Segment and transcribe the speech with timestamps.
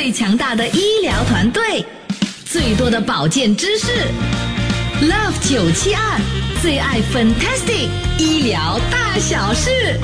[0.00, 1.84] 最强大的医疗团队，
[2.44, 3.90] 最多的保健知识
[5.02, 6.00] ，Love 九七二
[6.62, 9.98] 最爱 Fantastic 医疗大小事。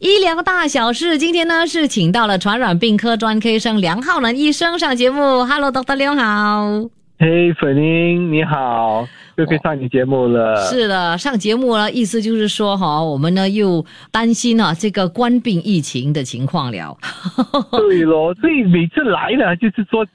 [0.00, 5.44] 医疗大小事，今天呢是请到了传染病科专科医生梁浩南医生上节目。
[5.44, 5.94] Hello，Dr.
[5.94, 6.88] 梁好。
[7.20, 10.56] 嘿，粉玲你好，又可以上你节目了。
[10.68, 16.96] 是的，上节目了，意思就是说哈，我们呢又担心啊这个冠病疫情的情况了。
[17.72, 20.06] 对咯，所以每次来呢就是说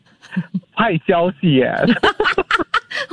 [0.76, 1.74] 坏消息耶。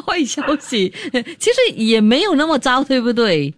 [0.06, 0.92] 坏消息，
[1.38, 3.52] 其实也没有那么糟，对不对？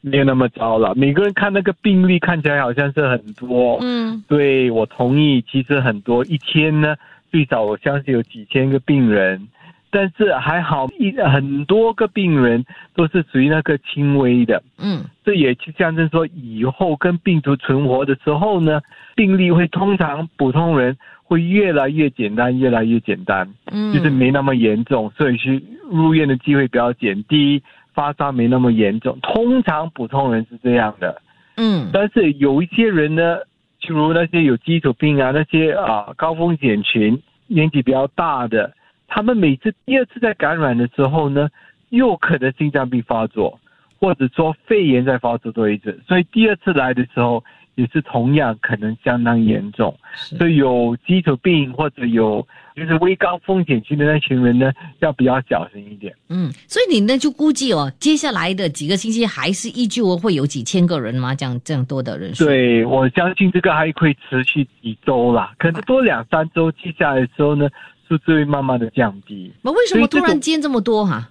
[0.00, 0.94] 没有那么糟了。
[0.94, 5.44] 每个人看那个病例看起来好像是很多，嗯，对我同意。
[5.50, 6.96] 其实很多一天呢，
[7.30, 9.46] 最少我相信有几千个病人，
[9.90, 18.80] 但是还好一很多个病人都是属于那个轻微的，嗯，这也就象征说以后跟病毒存活的时候呢，
[19.14, 27.62] 病例会通常普通人会越来越简单，越来越简单，嗯，就是没那么严重，所以是入院的机会比较减低。
[27.92, 31.20] 发烧没那么严重，通常普通人是这样的，
[31.56, 33.38] 嗯，但是有一些人呢，
[33.82, 38.72] 譬如那些有基础病啊，那些啊高风险群，年纪比较大的，
[39.10, 41.50] 他们每次第二次在感染的时候呢，
[41.90, 43.60] 又可能心脏病发作，
[43.98, 47.44] 或者说肺炎在发作多一次，所以第二次来的时候。
[47.76, 56.14] 也是同样可能相当严重，所以有基础病或者有就是微高风险区的那群人呢，要比较小心一点。
[56.28, 61.34] 嗯，所以你呢就估计哦，接下来的几个星期还是依旧会有几千个人吗？
[61.34, 62.44] 这样这样多的人数？
[62.44, 67.66] 对，我相信这个还会持续几周啦，可能多两三周，接下来的时候呢，
[68.10, 69.52] 数字会慢慢的降低。
[69.62, 71.30] 那为什么突然间这么多哈？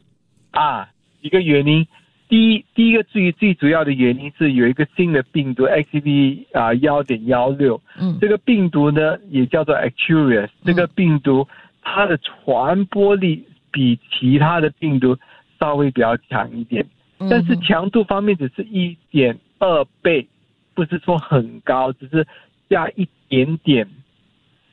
[0.52, 1.86] 啊，一个原因。
[2.30, 11.46] 第一，第一个最最主要的原因是有一个新的病毒 XBB 啊幺点幺六，嗯，这个病毒呢也叫做 Actuous，这个病毒
[11.82, 15.18] 它的传播力比其他的病毒
[15.60, 16.86] 稍微比较强一点，
[17.18, 20.28] 但是强度方面只是一点二倍，
[20.76, 22.26] 不是说很高，只是
[22.70, 23.90] 加一点点。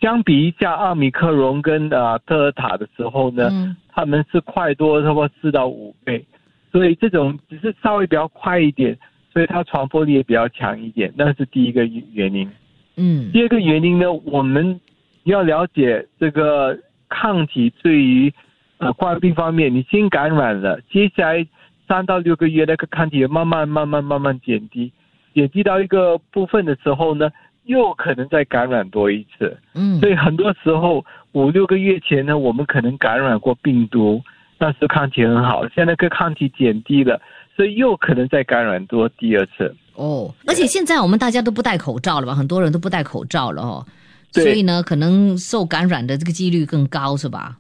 [0.00, 6.24] 相比一下奥密克戎跟啊特尔塔的时候呢，他们是快多差不多四到五倍。
[6.72, 8.98] 所以这种只是稍微比较快一点，
[9.32, 12.50] 所以它传播力也比较强一点，那是第一个原因。
[12.96, 14.78] 嗯，第二个原因呢，我们
[15.24, 16.78] 要了解这个
[17.08, 18.30] 抗体对于
[18.76, 21.46] 呃冠病方面，你先感染了，接下来
[21.88, 24.92] 三到六个月那个抗体慢慢慢慢慢慢减低，
[25.32, 27.30] 减低到一个部分的时候呢，
[27.66, 29.56] 又可能再感染多一次。
[29.75, 34.21] 嗯，所以很多时候五六个月前呢，我们可能感染过病毒。
[34.59, 37.21] 那是抗体很好，现在个抗体减低了，
[37.55, 39.76] 所以又可能再感染多第二次。
[39.93, 42.34] 哦，而且现在我们大家都不戴口罩了吧？
[42.34, 43.84] 很多人都不戴口罩了哦，
[44.32, 47.59] 所以呢，可能受感染的这个几率更高，是吧？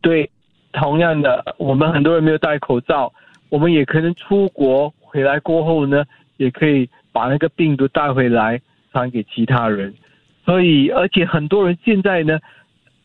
[0.00, 0.28] 对，
[0.72, 3.12] 同样的，我们很多人没有戴口罩，
[3.48, 6.02] 我们也可能出国回来过后呢，
[6.38, 8.60] 也可以把那个病毒带回来
[8.94, 9.92] 传给其他人。
[10.46, 12.38] 所以，而且很多人现在呢。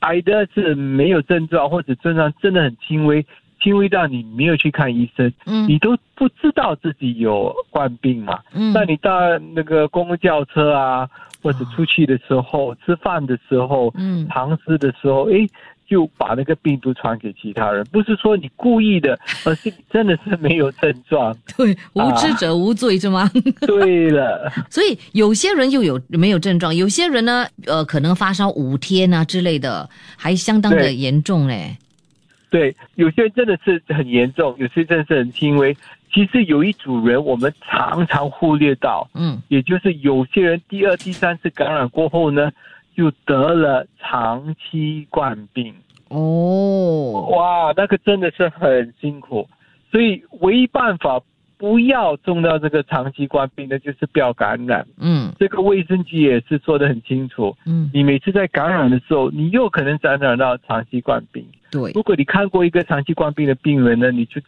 [0.02, 3.22] 癌的是没有症状，或者症状真的很轻微，
[3.62, 11.06] 轻微到你没有去看医生，嗯，你都不知道自己有患病嘛，嗯，那你到那个公共轿车啊，
[11.44, 15.46] 或者出去的时候，吃饭的时候，嗯，唐诗的时候，哎。
[15.90, 21.36] 就把那个病毒传给其他人，不是说你故意的， 而是你真的是没有症状。
[21.58, 23.28] 对，无知者无罪是吗？
[23.66, 31.76] 对了，所以有些人又有没有症状，有些人呢，呃，可能发烧五天啊之类的，还相当的严重嘞。
[32.52, 35.76] 对，有些人真的是很严重，有些真的是很轻微。
[36.14, 42.52] 其实有一组人我们常常忽略到，嗯，也就是有些人第二、第三次感染过后呢。
[42.98, 45.74] 就得了长期冠病
[46.10, 49.48] 哦，哇，那个真的是很辛苦，
[49.92, 51.22] 所以唯一办法
[51.58, 54.88] 不要中到这个长期冠病的，就是不要感染。
[54.98, 57.56] 嗯，这个卫生局也是说的很清楚。
[57.66, 61.46] 嗯，你每次在感染的时候，你又可能感染到长期冠病。
[61.70, 64.42] 对，如果你看过一个长期冠病的病人呢，你就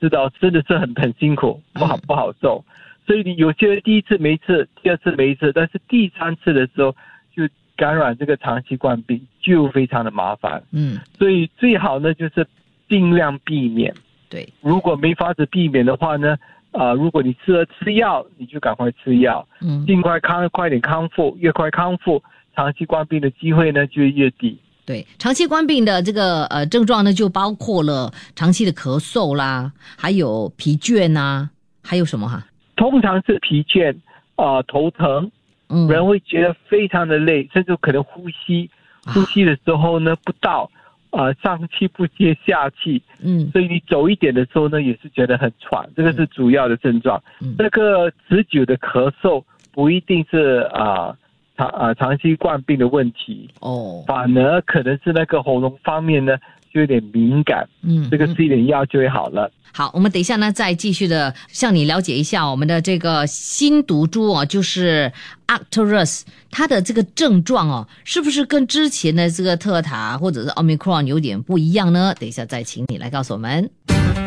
[0.00, 2.64] 知道真的是很很辛苦，不好不好受。
[3.06, 6.94] 所以你有些人第一次没次，第二次没次，但是第三次的时候
[7.34, 10.60] 就感染这个长期冠病，就非常的麻烦。
[10.72, 12.46] 嗯，所以最好呢就是
[12.88, 13.94] 尽量避免。
[14.28, 16.36] 对，如果没法子避免的话呢，
[16.72, 22.20] 啊、如果你吃了吃药，你就赶快吃药，嗯尽快康快点康复，越快康复，
[22.56, 24.58] 长期冠病的机会呢就越低。
[24.84, 31.48] 对，长期冠病的这个呃症状呢，就包括了长期的咳嗽啦，还有疲倦呐、
[31.82, 32.44] 还有什么哈？
[32.76, 33.96] 通常是疲倦
[34.36, 35.30] 啊、头疼，
[35.68, 38.70] 嗯，人会觉得非常的累，甚至可能呼吸
[39.04, 39.12] 啊。
[39.12, 40.70] 呼吸的时候呢不到，
[41.10, 43.50] 啊、上气不接下气，嗯。
[43.50, 47.22] 所以你走一点的时候呢也是觉得很喘，这个是主要的症状。
[47.40, 47.54] 嗯。
[47.58, 49.42] 这个持久的咳嗽
[49.72, 51.16] 不一定是啊。
[51.58, 56.38] 长啊长期冠病的问题，哦，反而可能是那个喉咙方面呢
[56.72, 59.50] 就有点敏感，嗯，这个吃一点药就会好了。
[59.72, 65.12] 好，我们等一下呢，再继续的向你了解一下我们的这个新毒株哦，就是
[65.46, 72.14] Arcturus，它的这个症状哦，是不是跟之前的这个特塔或者是 Omicron 有点不一样呢？
[72.18, 73.70] 等一下再请你来告诉我们。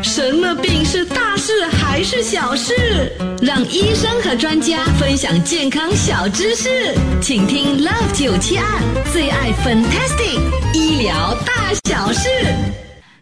[0.00, 3.12] 什么病是大事还是小事？
[3.42, 8.64] 让医生和专家分享健康小知识，请听 Love 九七二
[9.12, 10.38] 最爱 Fantastic
[10.72, 12.28] 医疗大小事。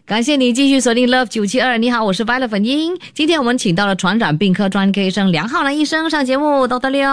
[0.05, 2.95] 感谢你继续锁定 Love 九七二，你好，我是 Violet 粉英。
[3.13, 7.07] 今天我们请到了传染病科专科医生梁浩南医生上节目，豆豆溜。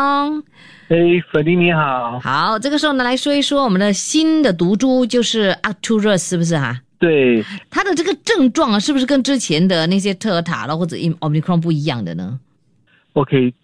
[0.89, 0.97] 哎，
[1.33, 6.81] 粉玲你好，好，这个时候呢，来说一说我们的新的毒株，就是 Arcturus，是不是哈？
[6.99, 12.41] 对，它的这个症状啊，是不是跟之前的那些特塔了或者 Omicron 不一样的呢
[13.13, 13.55] ？OK，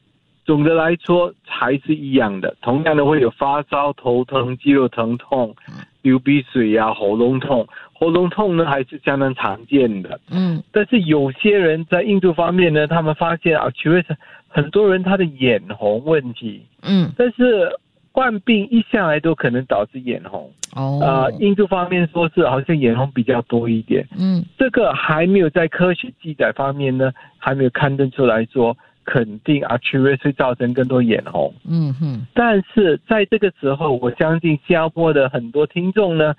[0.44, 5.54] 总的来说还是一样的，同样的会有发烧、头疼、肌肉疼痛、
[6.02, 7.66] 流鼻水呀、喉咙痛。
[7.96, 10.62] 喉咙痛呢还是相当常见的，嗯。
[10.70, 14.04] 但是有些人在印度方面呢，他们发现啊，其实
[14.48, 17.10] 很多人他的眼红问题，嗯。
[17.16, 17.70] 但是
[18.14, 20.48] 患病一向来都可能导致眼红。
[20.76, 31.52] 哦呃、印度方面说是好像眼红比较多一点，嗯这个还没有在科学记载方面呢，还没有刊登出来说肯定 Arcturus 会造成更多眼红。
[31.68, 36.34] 嗯哼但是在这个时候，我相信新加坡的很多听众呢，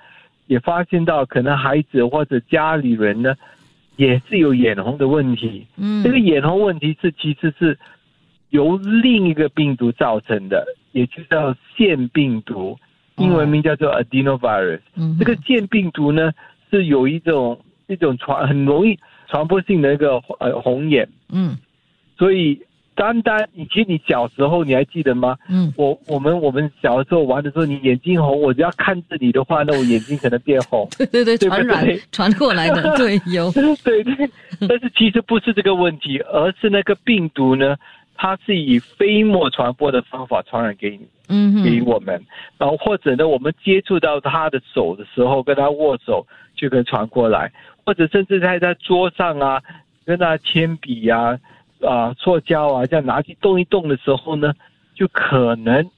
[0.48, 3.36] 也发现到可能孩子或者家里人呢，
[3.98, 5.68] 也是有眼红的问题。
[5.76, 7.78] 嗯这个眼红问题是其实是
[8.50, 12.78] 由另一个病毒造成的，也就叫腺病毒，
[13.18, 14.80] 英文名叫做 adenovirus。
[14.96, 16.32] 嗯这个腺病毒呢
[16.72, 18.98] 是有一种一种传很容易
[19.28, 21.58] 传播性的一个呃红眼，嗯。
[22.18, 22.62] 所以
[22.96, 25.36] 单单以前你小时候你还记得吗？
[25.50, 25.74] 嗯。
[25.76, 30.88] 我我们我们小时候玩的时候，你眼睛红，我只要看着你的话，那我眼睛可能变红。
[30.98, 33.52] 对对对，对不传染传过来的， 对有。
[33.52, 34.30] 对对，
[34.62, 37.76] 但是其实不是这个问题，而是那个病毒呢，
[38.16, 41.08] 它是以飞沫传播的方法传染给你。
[41.28, 42.24] 嗯给我们，
[42.60, 46.24] 然后或者呢，我们接触到他的手的时候，跟他握手
[46.56, 47.52] 就可以传过来，
[47.84, 49.60] 或者甚至在他桌上啊，
[50.06, 51.36] 跟他铅笔呀、
[51.82, 54.54] 啊、塑胶啊，这样拿去动一动的时候呢，
[54.94, 55.90] 就可能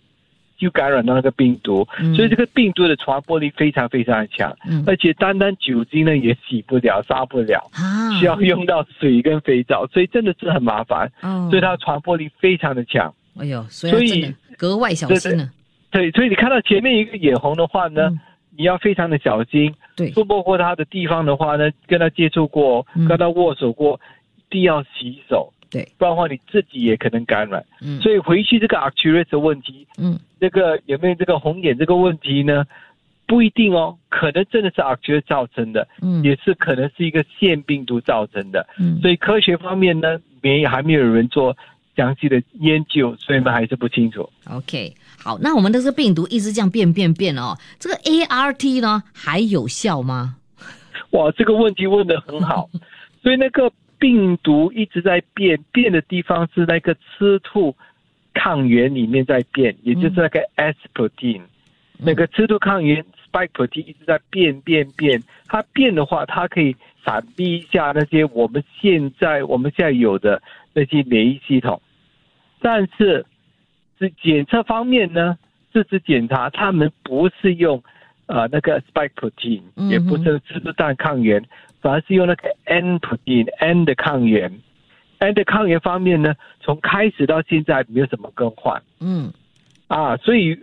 [0.58, 13.14] 就感染到那个病毒，嗯所以这个病毒的传播力非常非常的强，嗯而且单单酒精呢也洗不了、杀不了，啊需要用到水跟肥皂，所以真的是很麻烦，哦所以它的传播力非常的强。
[13.40, 15.50] 哎呦，所所以格外小心呢。
[15.92, 18.20] 对，所以你看到前面一个眼红的话呢，嗯
[18.58, 19.74] 你要非常的小心。
[19.96, 24.00] 对触摸过他的地方的话呢，跟他接触过，嗯跟他握手过，
[24.36, 27.64] 一定要洗手，对，不然的话你自己也可能感染。
[27.82, 32.66] 嗯所以回去这个 Arcturus 的问题，嗯这个有没有这个红眼这个问题呢？
[33.26, 38.66] 不一定哦，可能真的是 Arcturus 造成的，嗯也是可能是一个腺病毒造成的。
[38.80, 41.58] 嗯所以科学方面呢，没还没有人做
[41.98, 44.30] 详细的研究，所以我们还是不清楚。
[44.50, 50.38] OK，好，那我们的这个病毒一直这样变变变哦，这个 ART 呢还有效吗？
[51.10, 52.70] 哇，这个问题问的很好。
[53.22, 57.76] 所以那个病毒一直在变，变的地方是那个吃兔
[58.38, 61.42] 抗原里面在变，也就是那个 S protein，、
[61.98, 65.22] 那个吃兔抗原 spike protein 一直在变变变。
[65.48, 70.42] 它变的话，它可以闪避一下那些我们现在我们现在有的
[70.74, 71.82] 那些免疫系统，
[72.62, 73.26] 但是
[73.98, 75.38] 是检测方面呢，
[75.74, 77.82] 这次检查他们不是用
[78.28, 81.44] 呃那个 spike protein，、嗯也不是吃蛋抗原，
[81.82, 84.52] 反而是用那个 N protein N 的抗原。
[85.20, 88.82] N 的抗原方面呢，从开始到现在没有什么更换。
[89.00, 89.32] 嗯。
[89.88, 90.60] 啊，所以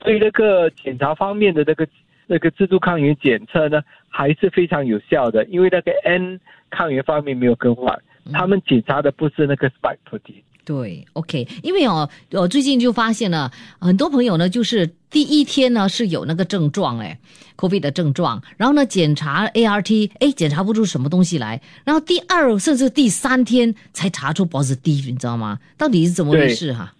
[0.00, 1.88] 对那个检查方面的那个
[2.26, 7.98] 那个自助抗原检测呢，还是非常有效的，因为那个 N 抗原方面没有更换，
[8.32, 10.42] 他们检查的不是那个 spike protein。
[10.66, 17.16] 对，OK，因为哦，我最近就发现了很多朋友呢，就是第一天呢是有那个症状，哎
[17.56, 25.60] ，COVID 的症状，然后呢检查 ART，哎，检查不出什么东西来，然后第二甚至第三天才查出 positive，你知道吗？
[25.78, 26.92] 到底是怎么回事哈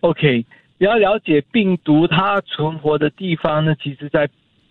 [0.00, 0.46] ？OK，
[0.78, 4.26] 要了解病毒它存活的地方呢，其实在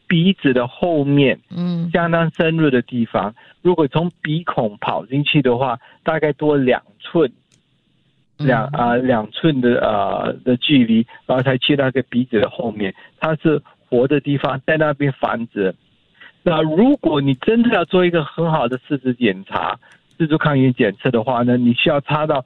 [0.07, 3.35] 鼻子的后面，嗯相当深入的地方。
[3.61, 7.31] 如果从鼻孔跑进去的话，大概多两寸，
[8.39, 15.73] 两啊、两寸的呃的距离，然后才去那个鼻子的后面，它是活的地方，在那边繁殖。
[16.41, 19.77] 那如果你真的要做一个很好的试纸检查、
[20.17, 22.45] 自助抗原检测的话呢，你需要插到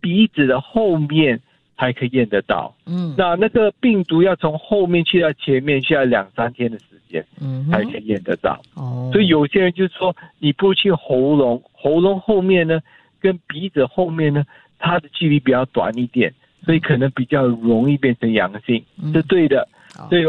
[0.00, 1.40] 鼻子的后面
[1.76, 2.72] 才可以验得到。
[2.86, 8.60] 嗯那那个病毒要从后面去到前面，需要两三天的时间嗯，才可以验得到。
[8.76, 12.80] 哦，所以有些人就说，你不去喉咙，喉咙后面呢，
[13.20, 14.44] 跟鼻子后面呢，
[14.80, 16.34] 它的距离比较短一点，
[16.64, 19.68] 所以可能比较容易变成阳性，嗯是对的。
[19.94, 20.24] 好所以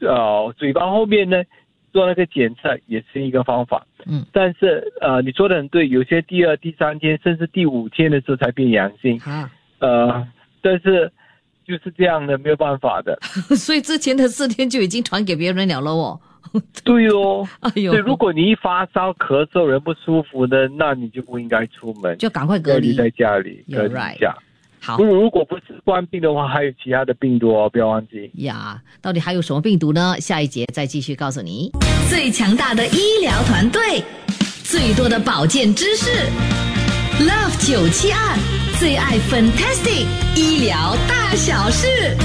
[0.00, 1.42] 呃，嘴巴后面呢
[1.92, 3.84] 做那个检测也是一个方法。
[4.06, 9.50] 嗯，但是呃，你说的很对，有些第二、第三天甚至第五天的时候才变阳性，啊，
[9.80, 10.26] 呃，
[10.62, 11.10] 但是
[11.66, 13.18] 就是这样的，没有办法的。
[13.56, 16.20] 所以之前的四天就已经传给别人了了哦。
[16.84, 22.94] 对哦，哎呦对，，如果你一发烧、咳嗽、人不舒服呢，那你就不应该出门，就赶快隔离。
[22.94, 24.36] 在家里隔离一下。
[24.80, 28.30] 好如果如果不是冠病的话，还有其他的病毒哦，不要忘记。
[28.34, 30.14] 呀，到底还有什么病毒呢？
[30.20, 31.70] 下一节再继续告诉你。
[32.08, 34.02] 最强大的医疗团队，
[34.62, 36.10] 最多的保健知识
[37.20, 38.38] ，Love 九七二
[38.78, 42.16] 最爱 Fantastic 医疗大小事。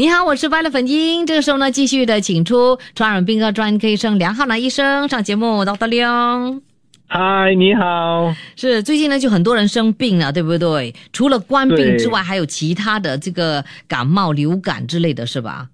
[0.00, 1.26] 你好，我是白了粉英。
[1.26, 5.88] 这个时候呢，继续的请出传染病科专科医生梁浩南医生上节目，Dr.
[5.88, 6.62] 梁。
[7.06, 8.34] 嗨，你好。
[8.56, 10.94] 是最近呢，就很多人生病了，对不对？
[11.12, 15.68] 除了冠病之外，还有其他的这个感冒、流感之类的是吧？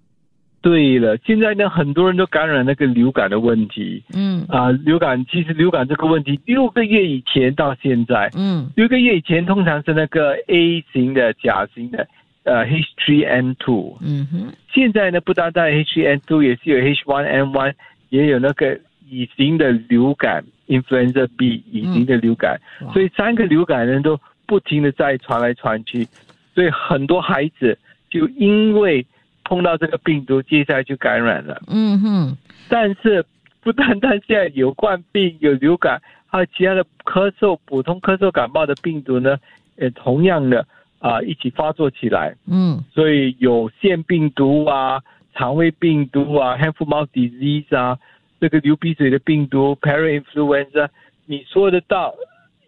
[0.61, 12.09] 对了，现在呢，很多人都感染那个流感的问题嗯啊、流感其实流感这个问题，六个月以前到现在，嗯六个月以前通常是那个 A 型的甲型的
[12.47, 17.75] 呃 H3N2，嗯哼，现在呢，不单单 H3N2，也是有 H1N1，
[18.11, 18.79] 也有那个
[19.11, 22.93] 乙型的流感 Influenza B 乙型的流感，哇。
[22.93, 26.07] 所以三个流感人都不停的在传来传去，
[26.55, 27.77] 所以很多孩子
[28.09, 29.05] 就因为
[29.45, 31.61] 碰到这个病毒，接下来就感染了。
[31.67, 32.37] 嗯哼，
[32.69, 33.25] 但是
[33.61, 39.37] 不单单现在有冠病、有流感，还有其他的咳嗽、普通咳嗽、感冒的病毒呢，
[39.79, 40.65] 也同样的
[40.99, 42.35] 啊、一起发作起来。
[42.47, 45.03] 嗯所以有腺病毒啊、
[45.35, 47.99] 肠胃病毒啊、hand foot mouth disease 啊，
[48.41, 50.89] 这个流鼻水的病毒 parainfluenza，
[51.27, 52.15] 你说得到，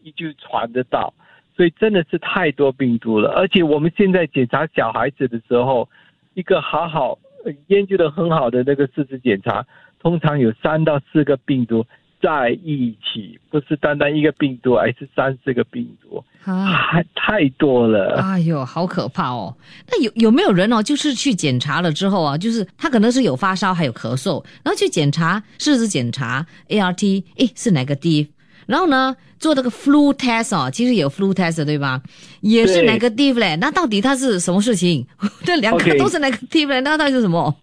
[0.02, 1.12] 你就传得到，
[1.56, 3.30] 所以真的是太多病毒了。
[3.30, 5.88] 而且我们现在检查小孩子的时候，
[6.34, 9.66] 一个好好呃研究的很好的那个试纸检查，
[10.00, 11.84] 通常有三到四个病毒
[12.20, 16.66] 在一起，不是单单一个病毒，而是三四个病毒，啊。
[16.90, 18.20] 太太多了。
[18.20, 19.54] 哎呦，好可怕哦！
[19.90, 28.28] 那有有没有人哦，就是去检查了之后啊，就是他可能是有发烧，还有咳嗽，然后去检查试纸检查 ART，诶是哪个 D？
[28.66, 32.02] 然后呢，做这个 flu test 哦，其实有 flu test 对吧？
[32.40, 33.56] 也是对哪个 D 嘞？
[33.56, 35.06] 那到底它是什么事情？
[35.44, 36.80] 这两个都是哪个 D 嘞？
[36.80, 37.54] 那到底是什么？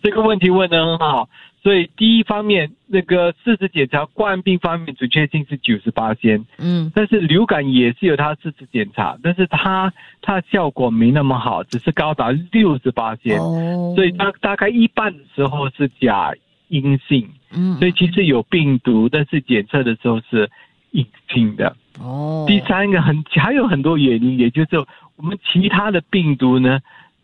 [0.00, 1.28] 这个问题问的很好，
[1.68, 6.90] 所以第一方面，那个四次检查冠病方面准确性是九十八先，嗯。
[6.94, 16.32] 但是流感也是有它四次检查，但是它它效果没那么好，只是高达六十八先，哦，所以大大概一半的时候是假
[16.68, 17.76] 阴性，嗯。
[17.76, 20.50] 所以其实有病毒，但是检测的时候是
[20.92, 21.76] 阴性的。
[22.00, 24.78] 哦，第三个很还有很多原因，也就是
[25.16, 26.80] 我们其他的病毒呢，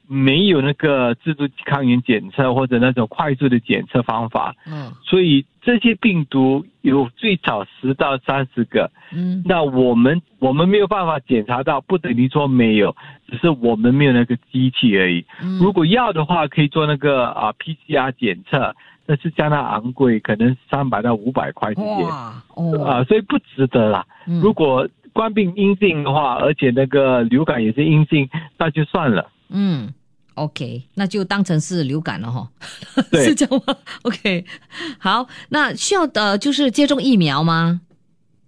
[0.06, 8.90] 没有那个自助抗原检测或者那种快速的检测方法，嗯所以这些病毒有最少十到三十个。
[9.16, 12.94] 嗯那我们我们没有办法检查到，不等于说没有，
[13.28, 15.24] 只是我们没有那个机器而已。
[15.42, 18.74] 嗯如果要的话，可以做那个啊 PCR 检测，
[19.06, 22.06] 但是相当昂贵，可能三百到五百块之间。
[22.06, 24.04] 哇哦，啊，所以不值得啦。
[24.26, 29.30] 嗯如果冠病阴性的话，而且那个流感也是阴性，那就算了。
[29.56, 29.94] 嗯
[30.34, 32.50] ，OK，那就当成是流感了哈，
[33.14, 34.44] 是这样吗？OK，
[34.98, 37.80] 好，那需要的就是接种疫苗吗？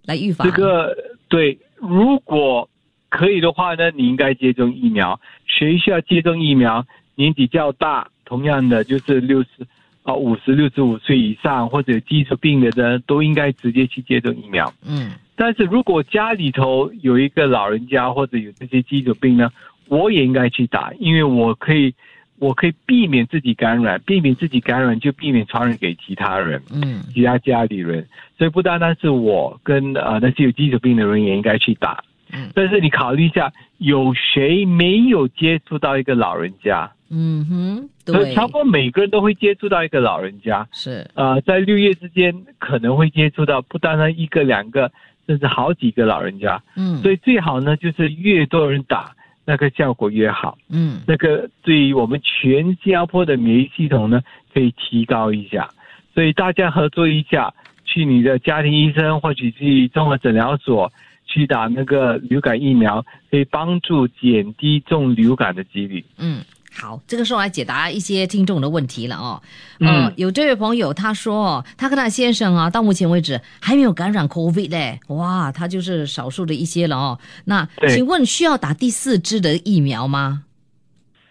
[0.05, 0.93] 来预防这个
[1.29, 2.69] 对，如果
[3.09, 5.19] 可以的话呢，你应该接种疫苗。
[5.45, 6.85] 谁需要接种疫苗？
[7.15, 9.65] 年纪较大，同样的就是六十
[10.03, 14.73] 啊五十六十五岁以上或者有基础病的人都应该直接去接种疫苗。
[14.85, 19.51] 嗯但是如果家里头有一个老人家或者有这些基础病呢，
[19.89, 21.93] 我也应该去打，因为我可以，
[22.39, 28.07] 我可以避免自己感染，避免自己感染就避免传染给其他人，嗯其他家里人。
[28.37, 32.03] 所以不单单是我跟呃那些有基础病的人也应该去打。
[32.33, 36.91] 嗯但是你考虑一下，有谁没有接触到一个老人家？
[37.09, 40.67] 嗯哼，对，所以差不多每个人都会接触到一个老人家。
[40.73, 44.91] 是呃，在六月之间可能会接触到不单单一个两个，
[45.25, 46.61] 甚至好几个老人家。
[46.75, 49.15] 嗯所以最好呢，就是越多人打，
[49.49, 50.57] 那个效果越好。
[50.69, 54.21] 嗯那个对于我们全新加坡的免疫系统呢，
[54.53, 55.69] 可以提高一下。
[56.13, 57.53] 所以大家合作一下，
[57.85, 60.91] 去你的家庭医生或者去综合诊疗所
[61.25, 66.03] 去打那个流感疫苗，可以帮助减低中流感的几率。
[66.19, 66.41] 嗯。
[66.79, 69.41] 好，这个时候来解答一些听众的问题了哦。
[69.79, 77.19] 嗯呃，有这位朋友他说哦，他跟他先生啊，到目前为止还没有感染 COVID 嘞，哇，他就是少数的一些了哦。
[77.45, 80.43] 那对请问需要打第四支的疫苗吗？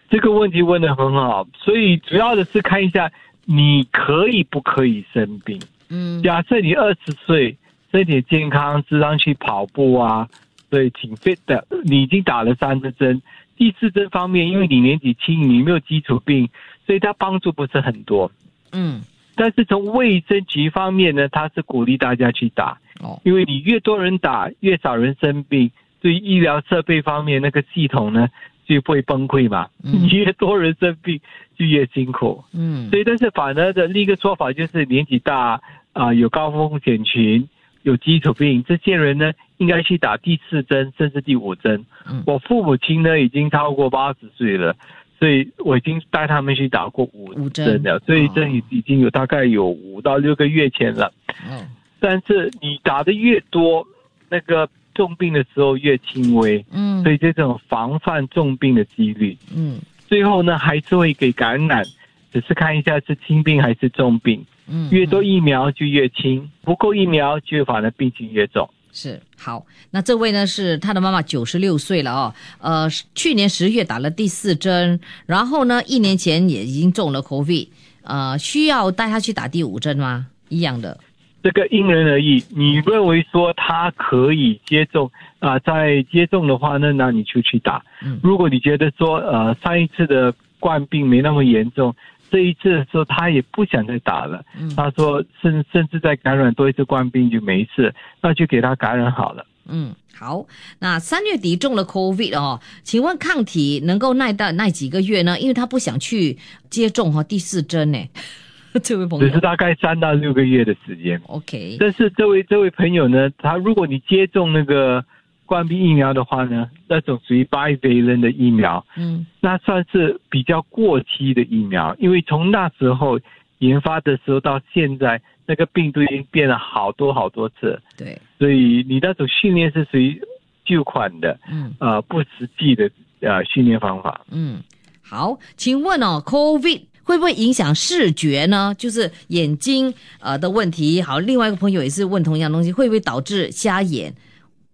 [0.09, 3.09] 这个问题问的很好，所以主要的是看一下
[3.45, 5.57] 你可以不可以生病。
[5.89, 7.57] 嗯假设你二十岁，
[7.91, 10.27] 身体健康，时常去跑步啊，
[10.69, 11.65] 对，挺 fit 的。
[11.85, 13.21] 你已经打了三支针，
[13.57, 16.47] 第四针方面，因为你年纪轻，你没有基础病，
[16.85, 18.31] 所以它帮助不是很多。
[18.71, 19.01] 嗯
[19.35, 25.69] 但是从卫生局方面呢，它是鼓励大家去打，哦因为你越多人打，越少人生病，
[26.01, 28.27] 对于医疗设备方面那个系统呢
[28.65, 29.67] 就不会崩溃嘛。
[29.83, 31.19] 嗯 越多人生病
[31.55, 32.43] 就越辛苦。
[32.51, 35.61] 嗯所以，但是反而的另一个说法就是年纪大
[35.93, 37.47] 啊、有高风险群、
[37.83, 41.85] 有基础病这些人呢，应该去打第四针甚至第五针。
[42.09, 44.75] 嗯我父母亲呢已经超过八十岁了，
[45.19, 51.11] 所以我已经带他们去打过五五针针了，所以这已已经有大概有五到六个月前了。
[51.49, 51.67] 嗯
[51.99, 53.83] 但是你打的越多，
[54.29, 59.35] 那个重病的时候越轻微，嗯所以这种防范重病的几率。
[59.55, 61.83] 嗯最后呢，还是会给感染，
[62.31, 64.45] 只是看一下是轻病还是重病。
[64.69, 68.69] 嗯，越多疫苗就越轻，不够疫苗就反而病情越重。
[68.99, 77.67] 是好，那这位呢是他的妈妈，九十六岁了哦，呃，去年十月打了第四针，然后呢，一年前也已经中了 COVID，
[78.01, 80.25] 呃，需要带他去打第五针吗？
[80.49, 80.99] 一样的，
[81.43, 82.43] 这个因人而异。
[82.49, 87.83] 你认为说他可以接种啊、在接种的话呢，那你就去打。
[88.01, 91.95] 嗯如果你觉得说呃上一次的冠病没那么严重，
[92.29, 99.45] 这一次的时候他也不想再打了，嗯他说甚甚至再感染多一次冠病就没事，那就给他感染好了。
[99.69, 100.45] 嗯，好，
[100.79, 105.37] 那三月底中了 COVID 哦，请问抗体能够耐到耐几个月呢？
[105.39, 106.37] 因为他不想去
[106.69, 107.99] 接种哈、哦、第四针呢，
[108.81, 111.19] 这位朋友只是大概三到六个月的时间。
[111.27, 115.03] ，OK，但是这位这位朋友呢，他如果你接种那个
[115.47, 123.19] 冠病疫苗的话呢，那种属于 bivalent 的疫苗，嗯那算是比较过期的疫苗，因为从那时候
[123.59, 130.21] 研发的时候到现在，那个病毒已经变了好多好多次，对，所以你那种训练是属于
[130.65, 134.25] 旧款的，嗯呃，不实际的呃训练方法。
[134.29, 134.61] 嗯，
[135.01, 138.75] 好，请问哦，COVID 会不会影响视觉呢？
[138.77, 141.01] 就是眼睛呃的问题。
[141.01, 144.13] 好，另外一个朋友也是问同样东西，会不会导致瞎眼？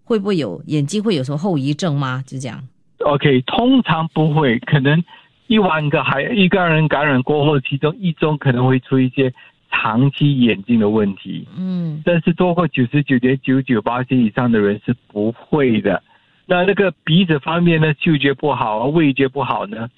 [0.04, 2.24] 会不会有眼睛会有什么后遗症吗？
[2.26, 2.62] 就这样。
[3.00, 5.04] OK，通常不会，可能
[5.48, 9.34] 一万个还一个人感染过后，其中一宗可能会出一些
[9.72, 16.02] 长期眼睛的问题，嗯但是多过九十九点九九八以上的人是不会的。
[16.46, 19.90] 那那个鼻子方面呢，嗅觉不好、味觉不好呢，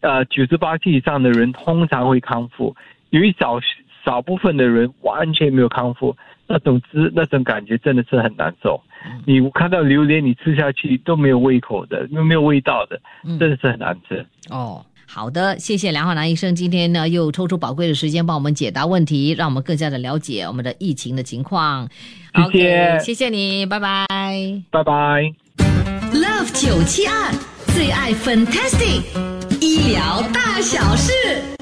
[0.00, 2.76] 呃，九十八以上的人通常会康复，
[3.10, 3.58] 有一少
[4.04, 6.16] 少部分的人完全没有康复，
[6.52, 8.78] 那种滋那种感觉真的是很难受。
[9.26, 14.26] 你看到榴莲，你吃下去都没有胃口的，又没有味道的，嗯真的是很难吃。
[14.50, 14.84] 哦。
[15.06, 21.88] 好的，谢谢梁浩南医生，今天呢又抽出宝贵的时间帮我们解答问题，让我们更加的了解我们的疫情的情况。
[22.34, 24.06] 谢谢 OK，谢谢你，拜拜。
[24.70, 24.92] 拜拜。
[26.12, 27.30] Love 九七二
[27.74, 29.02] 最爱 Fantastic
[29.60, 31.61] 医疗大小事。